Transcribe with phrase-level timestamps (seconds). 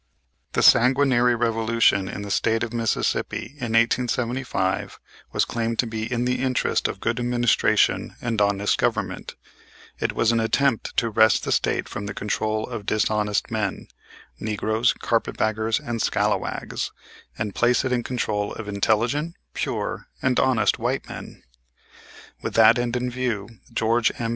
[0.53, 4.99] The sanguinary revolution in the State of Mississippi in 1875
[5.31, 9.35] was claimed to be in the interest of good administration and honest government;
[9.99, 13.89] it was an attempt to wrest the State from the control of dishonest men,
[14.39, 16.91] negroes, carpet baggers, and scalawags,
[17.37, 21.43] and place it in control of intelligent, pure, and honest white men.
[22.41, 24.01] With that end in view, Geo.
[24.17, 24.29] M.